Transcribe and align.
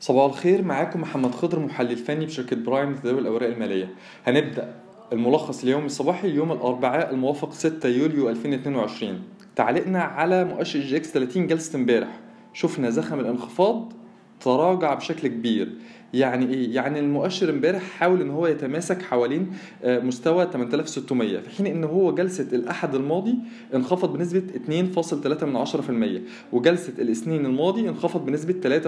صباح 0.00 0.24
الخير 0.24 0.62
معاكم 0.62 1.00
محمد 1.00 1.34
خضر 1.34 1.58
محلل 1.58 1.96
فني 1.96 2.26
بشركة 2.26 2.56
برايم 2.56 2.92
لتداول 2.92 3.18
الأوراق 3.18 3.48
المالية. 3.48 3.94
هنبدأ 4.26 4.74
الملخص 5.12 5.62
اليومي 5.62 5.86
الصباحي 5.86 6.28
يوم 6.28 6.52
الأربعاء 6.52 7.10
الموافق 7.10 7.52
6 7.52 7.88
يوليو 7.88 8.28
2022 8.30 9.22
تعليقنا 9.56 10.02
على 10.02 10.44
مؤشر 10.44 10.80
EGX 10.80 11.10
30 11.12 11.46
جلسة 11.46 11.76
امبارح. 11.76 12.20
شفنا 12.52 12.90
زخم 12.90 13.20
الانخفاض 13.20 13.92
تراجع 14.40 14.94
بشكل 14.94 15.28
كبير. 15.28 15.68
يعني 16.14 16.54
إيه؟ 16.54 16.74
يعني 16.74 16.98
المؤشر 16.98 17.50
امبارح 17.50 17.82
حاول 17.82 18.20
إن 18.20 18.30
هو 18.30 18.46
يتماسك 18.46 19.02
حوالين 19.02 19.52
آه، 19.84 19.98
مستوى 19.98 20.48
8600 20.52 21.38
في 21.38 21.50
حين 21.50 21.66
إن 21.66 21.84
هو 21.84 22.14
جلسة 22.14 22.46
الأحد 22.52 22.94
الماضي 22.94 23.34
انخفض 23.74 24.12
بنسبة 24.12 24.42
2.3% 24.66 26.20
وجلسة 26.52 26.92
الاثنين 26.98 27.46
الماضي 27.46 27.88
انخفض 27.88 28.26
بنسبة 28.26 28.80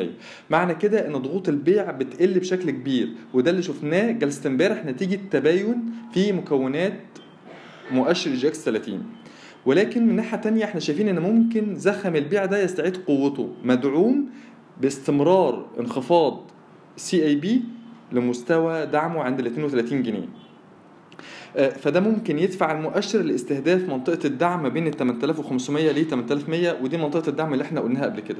3.6% 0.00 0.50
معنى 0.50 0.74
كده 0.74 1.06
إن 1.06 1.12
ضغوط 1.12 1.48
البيع 1.48 1.90
بتقل 1.90 2.38
بشكل 2.38 2.70
كبير 2.70 3.08
وده 3.34 3.50
اللي 3.50 3.62
شفناه 3.62 4.10
جلسة 4.10 4.48
امبارح 4.48 4.84
نتيجة 4.84 5.20
تباين 5.30 5.84
في 6.14 6.32
مكونات 6.32 7.00
مؤشر 7.92 8.30
EGX 8.34 8.64
30 8.64 9.02
ولكن 9.66 10.06
من 10.06 10.16
ناحية 10.16 10.36
تانية 10.38 10.64
إحنا 10.64 10.80
شايفين 10.80 11.08
إن 11.08 11.18
ممكن 11.18 11.74
زخم 11.76 12.16
البيع 12.16 12.44
ده 12.44 12.62
يستعيد 12.62 12.96
قوته 12.96 13.52
مدعوم 13.64 14.28
باستمرار 14.80 15.66
انخفاض 15.80 16.40
CIB 16.96 17.62
لمستوى 18.12 18.86
دعمه 18.86 19.22
عند 19.22 19.40
ال 19.40 19.46
32 19.46 20.02
جنيه. 20.02 20.28
آه، 21.56 21.68
فده 21.68 22.00
ممكن 22.00 22.38
يدفع 22.38 22.72
المؤشر 22.72 23.22
لاستهداف 23.22 23.88
منطقة 23.88 24.26
الدعم 24.26 24.68
بين 24.68 24.86
ال 24.86 24.92
8500 24.96 25.90
ل 25.92 26.04
8100 26.08 26.82
ودي 26.82 26.96
منطقة 26.96 27.28
الدعم 27.28 27.52
اللي 27.52 27.64
إحنا 27.64 27.80
قلناها 27.80 28.04
قبل 28.04 28.20
كده. 28.20 28.38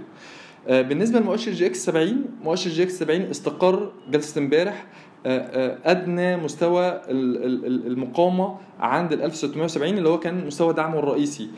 آه، 0.69 0.83
بالنسبة 0.83 1.21
لمؤشر 1.21 1.53
EGX 1.53 1.85
70 1.85 2.25
مؤشر 2.45 2.71
EGX 2.71 2.99
70 2.99 3.21
استقر 3.21 3.93
جلسة 4.11 4.39
امبارح 4.39 4.87
أدنى 5.27 6.37
مستوى 6.37 7.01
المقاومة 7.11 8.57
عند 8.81 9.13
ال 9.13 9.23
1670 9.23 9.99
اللي 9.99 10.09
هو 10.09 10.19
كان 10.21 10.47
مستوى 10.47 10.73
دعمه 10.73 10.99
الرئيسي. 10.99 11.49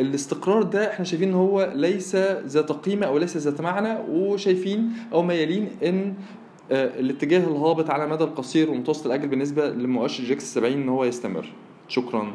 الاستقرار 0.00 0.62
ده 0.62 0.90
إحنا 0.90 1.04
شايفين 1.04 1.28
إن 1.28 1.34
هو 1.34 1.72
ليس 1.74 2.16
ذات 2.46 2.72
قيمة 2.72 3.06
أو 3.06 3.18
ليس 3.18 3.36
ذات 3.36 3.60
معنى 3.60 3.98
وشايفين 4.10 4.92
أو 5.12 5.22
ميالين 5.22 5.68
إن 5.84 6.14
آه، 6.72 7.00
الاتجاه 7.00 7.38
الهابط 7.38 7.90
على 7.90 8.04
المدى 8.04 8.24
القصير 8.24 8.70
والمتوسط 8.70 9.06
الاجل 9.06 9.28
بالنسبة 9.28 9.68
لمؤشر 9.70 10.24
جيكس 10.24 10.54
70 10.54 10.72
إن 10.72 10.88
هو 10.88 11.04
يستمر. 11.04 11.46
شكرا. 11.88 12.34